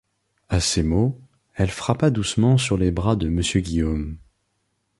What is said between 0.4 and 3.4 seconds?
À ces mots, elle frappa doucement sur les bras de